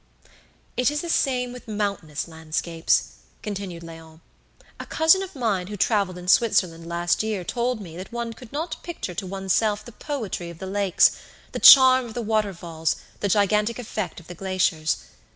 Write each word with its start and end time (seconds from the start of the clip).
"It 0.75 0.89
is 0.89 1.01
the 1.01 1.09
same 1.11 1.53
with 1.53 1.67
mountainous 1.67 2.27
landscapes," 2.27 3.17
continued 3.43 3.83
Léon. 3.83 4.21
"A 4.79 4.85
cousin 4.87 5.21
of 5.21 5.35
mine 5.35 5.67
who 5.67 5.77
travelled 5.77 6.17
in 6.17 6.27
Switzerland 6.27 6.87
last 6.89 7.21
year 7.21 7.43
told 7.43 7.79
me 7.79 7.95
that 7.97 8.11
one 8.11 8.33
could 8.33 8.51
not 8.51 8.81
picture 8.81 9.13
to 9.13 9.27
oneself 9.27 9.85
the 9.85 9.91
poetry 9.91 10.49
of 10.49 10.57
the 10.57 10.65
lakes, 10.65 11.11
the 11.51 11.59
charm 11.59 12.07
of 12.07 12.15
the 12.15 12.23
waterfalls, 12.23 12.95
the 13.19 13.29
gigantic 13.29 13.77
effect 13.77 14.19
of 14.19 14.25
the 14.25 14.33
glaciers. 14.33 14.97